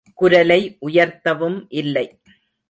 [0.13, 0.77] குரலை
[0.85, 2.05] உயர்த்தவும் இல்லை.